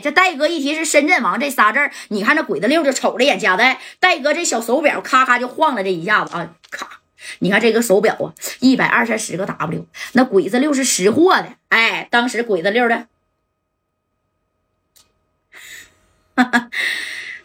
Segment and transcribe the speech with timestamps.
[0.00, 6.88] 这戴哥一提是深圳王这仨字儿，你看这鬼子六就瞅了眼夹带，戴哥这小手表咔咔就晃了这一下子啊，咔，
[7.40, 13.06] 你看这个手表啊，一百二三十个 W，那鬼子六是识货的，哎，当时鬼子六的，
[16.34, 16.70] 哈哈。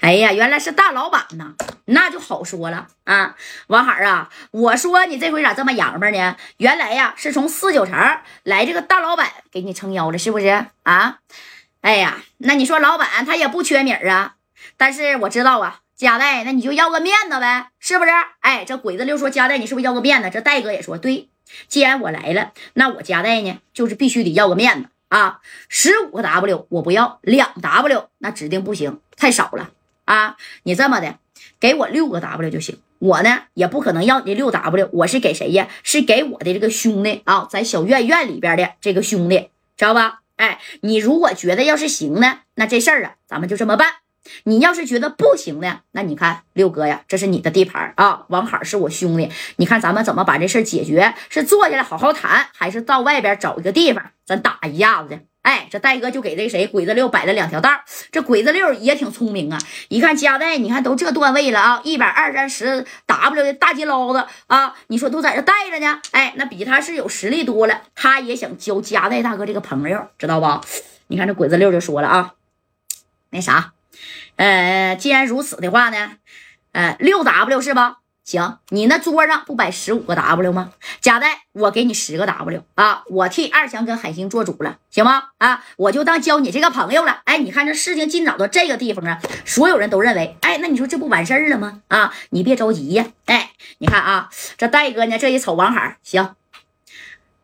[0.01, 3.35] 哎呀，原来是大老板呐，那就好说了啊，
[3.67, 6.37] 王海啊，我说你这回咋这么洋巴呢？
[6.57, 7.97] 原来呀，是从四九城
[8.43, 11.21] 来这个大老板给你撑腰了，是不是啊？
[11.85, 14.37] 哎呀，那你说老板他也不缺米啊，
[14.75, 18.09] 但是我知道啊，加代，那你就要个面子呗，是不是？
[18.39, 20.31] 哎，这鬼子六说加代，你是不是要个面子？
[20.31, 21.29] 这戴哥也说对，
[21.67, 29.69] 既然我来了，那我加代呢，就是必须得要个面子啊，十五个 W 我不要，两 W 那指定不行，太少了。
[30.05, 31.19] 啊，你这么的，
[31.59, 32.79] 给我六个 W 就行。
[32.97, 35.67] 我呢也不可能要你六 W，我是给谁呀？
[35.83, 40.21] 是给我的这个兄弟啊，在小院院里边的这个兄弟，知道吧？
[40.37, 43.87] 哎，你如果觉得要是行呢，那这事儿啊，咱们就这么办。
[44.45, 51.13] 你要是觉得不行呢，那你看六哥呀，这是你的地盘啊，王海是我兄弟，你看咱们怎么把这事儿解决？
[51.29, 55.19] 是坐下来好好谈，还是到外边找一个地方咱打一下子去？
[55.45, 57.69] 哎，这戴哥就给这谁鬼子六摆了两条道
[58.11, 70.65] 这鬼子六也挺聪明啊，一看加代，你看都这段位了啊，一百二三十 W 的大金捞子啊，你说都在这带着呢，哎，那比他是有实力多了，他也想交加代大哥这个朋友，知道不？
[71.07, 72.33] 你看这鬼子六就说了啊，
[73.29, 73.73] 那啥，
[74.37, 76.13] 呃，既然如此的话呢，
[76.71, 77.99] 呃，六 W 是吧？
[78.25, 80.71] 行，你那桌上不摆十五个 W 吗？
[80.99, 83.03] 贾代，我给你十个 W 啊！
[83.07, 85.25] 我替二强跟海星做主了，行吗？
[85.37, 87.21] 啊，我就当交你这个朋友了。
[87.25, 91.81] 哎，你看这事情进展到这个地方啊，所有人都认为，哎，那你说这不完事儿了吗？
[91.87, 93.05] 啊，你别着急呀。
[93.25, 96.35] 哎，你看啊，这戴哥呢，这一瞅王海，行。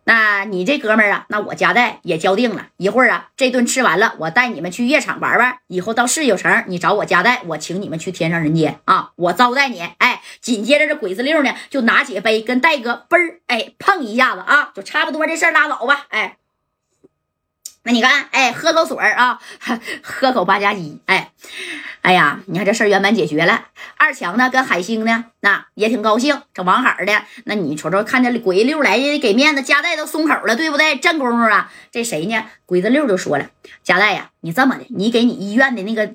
[0.03, 2.67] 那你这哥们儿啊，那我家代也交定了。
[2.77, 5.59] 一会儿啊，这顿吃完了，我带你们去夜场玩玩。
[5.67, 9.80] 以后到四九城，你找我家代，我请你们去天上人间啊，我招待你。
[9.99, 16.08] 哎，紧接着这鬼子六呢，就拿起杯跟戴哥嘣儿哎碰一下子啊，就差不多这事儿拉倒吧。
[16.09, 16.37] 哎。
[17.83, 19.39] 那你看，哎，喝口水啊，
[20.03, 21.31] 喝口八加鸡，哎，
[22.02, 23.66] 哎呀，你看这事儿圆满解决了。
[23.98, 26.42] 二强呢，跟海星呢，那也挺高兴。
[26.54, 30.95] 这王海的，那你瞅瞅，看这鬼子六来给面子，加代都松口了，对不对？
[30.95, 32.44] 这功夫啊，这谁呢？
[32.66, 33.50] 鬼子六就说了，
[33.84, 36.12] 加代呀，你这么的，你给你医院的那个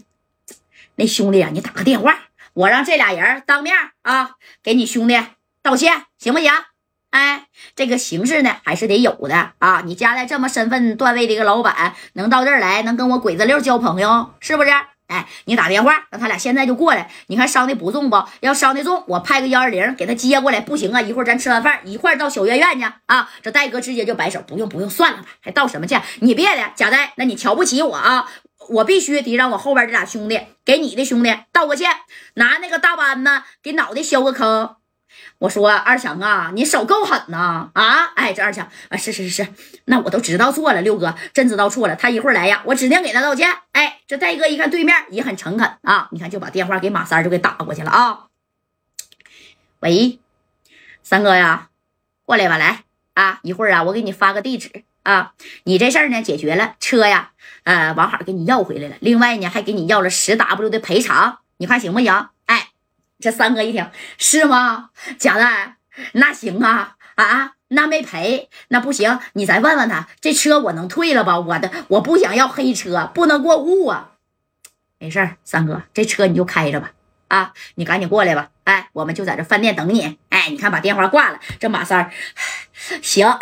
[0.97, 2.19] 那兄弟啊，你打个电话，
[2.55, 4.33] 我让这俩人当面啊，
[4.65, 5.17] 给你兄弟
[5.63, 6.51] 道歉，行不行？
[7.11, 9.83] 哎，这个形式呢还是得有的啊！
[9.87, 14.71] 你家在这么身份段位的一个老板，能到这儿来，能跟我鬼子六交朋友，是不是？
[15.09, 17.11] 哎，你打电话让他俩现在就过来。
[17.29, 18.25] 你看伤的不重不？
[18.41, 20.61] 要伤的重，我派个幺二零给他接过来。
[20.61, 23.31] 不行啊，一会儿咱吃完饭一块到小院院去啊！
[23.43, 26.03] 这戴哥直接就摆手，不用不用，算了吧，还道什么歉？
[26.21, 28.29] 你别的贾戴，那你瞧不起我啊？
[28.69, 31.89] 我必须得让我后边这俩兄弟给你的兄弟道个歉，
[32.35, 33.31] 拿那个大扳子
[33.63, 34.77] 给脑袋削个坑。
[35.39, 37.71] 我说二强啊，你手够狠呐！
[37.75, 39.49] 啊，哎，这二强啊，是是是是，
[39.85, 41.95] 那我都知道错了，六哥真知道错了。
[41.95, 43.51] 他一会儿来呀，我指定给他道歉。
[43.73, 48.27] 哎，这戴哥一看对面也很诚恳啊，你看就把电话给马三就给打过去了啊。
[49.81, 50.19] 喂，
[51.03, 51.69] 三哥呀，
[52.25, 55.35] 过来吧，来啊，一会儿啊，我给你发个地址啊。
[55.65, 57.33] 你这事儿呢解决了，车呀，
[57.65, 58.97] 呃，王海给你要回来了。
[59.01, 62.29] 另外呢，还给你要了十 W 的赔偿，你看行不行？
[63.19, 64.91] 这三哥一听是吗？
[65.19, 65.77] 贾代，
[66.13, 71.39] 那行啊啊，那没赔，那不行，你再问问他，这车我能退了吧？
[71.41, 74.13] 我的我不想要黑车，不能过户啊。
[74.99, 76.93] 没事儿，三哥，这车你就开着吧。
[77.29, 78.51] 啊，你赶紧过来吧。
[78.65, 80.19] 哎，我们就在这饭店等你。
[80.29, 81.41] 哎，你看把电话挂了。
[81.59, 82.13] 这马三儿，
[83.03, 83.39] 行，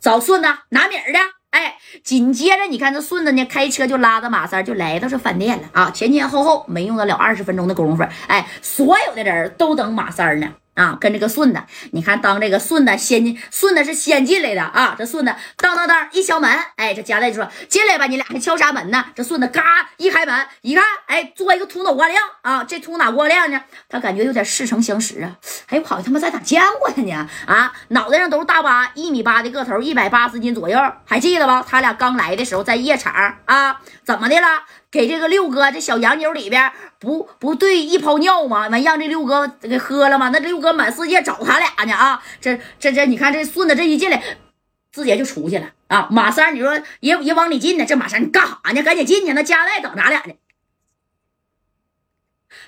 [0.00, 1.18] 找顺子拿米儿的。
[1.50, 5.90] 哎，紧接着你看这顺子呢，开车就拉着马三就来到这饭店了啊！
[5.90, 10.48] 前前后后没用得了二十分钟的功夫，哎，所有的人都等马三呢。
[10.74, 11.60] 啊，跟这个顺子，
[11.92, 14.94] 你看，当这个顺子先进，顺子是先进来的啊。
[14.96, 19.04] 这顺子当当当一敲门，哎，这家代就说进来吧，你俩还敲啥门呢？
[19.14, 22.64] 这顺子嘎一开门，一看，哎，做一个秃脑瓜亮啊。
[22.64, 25.36] 这秃脑瓜亮呢，他感觉有点似曾相识啊。
[25.68, 27.28] 哎，我好像他妈在哪见过他呢？
[27.46, 31.64] 啊，脑袋上都是大疤，一米八的个头，一百八十斤左右，还记得吧？
[31.68, 33.12] 他俩刚来的时候在夜场
[33.44, 34.46] 啊，怎么的了？
[34.90, 38.66] 给这个六哥这小洋妞里边不不对一泡尿吗？
[38.68, 40.30] 完让这六哥给喝了吗？
[40.32, 42.20] 那六哥满世界找他俩呢啊！
[42.40, 44.20] 这这这，你看这顺子这一进来，
[44.90, 46.08] 直接就出去了啊！
[46.10, 47.86] 马三，你说也也往里进呢？
[47.86, 48.82] 这马三你干啥呢？
[48.82, 49.32] 赶紧进去！
[49.32, 50.34] 那家代等咱俩呢，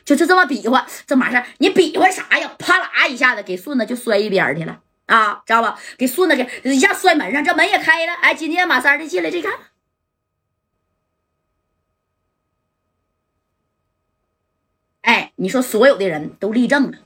[0.05, 0.87] 就就这么比划。
[1.05, 2.53] 这马三，你比划啥呀？
[2.57, 5.43] 啪啦一下子给顺子就摔一边去了啊！
[5.45, 5.77] 知道吧？
[5.99, 8.13] 给顺子给一下摔门上，这门也开了。
[8.23, 9.53] 哎，紧接着马三就进来，这看。
[15.43, 16.99] 你说所有的人都立正了，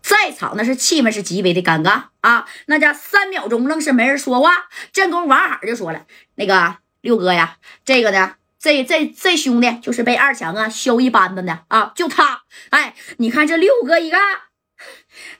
[0.00, 2.46] 在场那是气氛是极为的尴尬啊！
[2.66, 4.68] 那家三秒钟愣是没人说话。
[4.92, 6.06] 这功夫王海就说了
[6.36, 12.42] ：“那个六哥呀，这个呢，这这这兄弟就是被二强啊削一班子的啊，就他。
[12.70, 14.16] 哎，你看这六哥一个，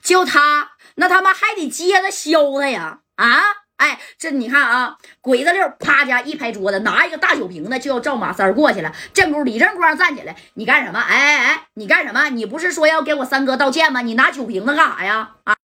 [0.01, 3.41] 就他，那他妈还得接着削他呀啊！”
[3.83, 8.89] 哎，这你看啊，鬼子六啪家一拍桌子，拿一个大酒瓶子就要照马三过去了。
[9.13, 11.01] 这功夫李正光站起来，你干什么？
[11.01, 12.29] 哎哎哎，你干什么？
[12.29, 13.99] 你不是说要给我三哥道歉吗？
[13.99, 15.31] 你拿酒瓶子干啥呀？
[15.43, 15.55] 啊！